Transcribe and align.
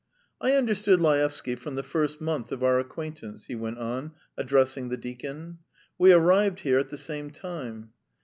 "I 0.41 0.53
understood 0.53 0.99
Laevsky 0.99 1.53
from 1.55 1.75
the 1.75 1.83
first 1.83 2.19
month 2.19 2.51
of 2.51 2.63
our 2.63 2.79
acquaintance," 2.79 3.45
he 3.45 3.55
went 3.55 3.77
on, 3.77 4.13
addressing 4.35 4.89
the 4.89 4.97
deacon. 4.97 5.59
"We 5.99 6.11
arrived 6.11 6.61
here 6.61 6.79
at 6.79 6.89
the 6.89 6.97
same 6.97 7.29
time. 7.29 7.91